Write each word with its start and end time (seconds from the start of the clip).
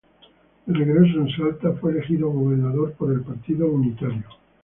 De 0.65 0.73
regreso 0.79 1.19
en 1.19 1.29
Salta 1.29 1.73
fue 1.73 1.91
elegido 1.91 2.27
gobernador 2.31 2.93
por 2.93 3.11
el 3.13 3.21
partido 3.21 3.67
unitario. 3.67 4.23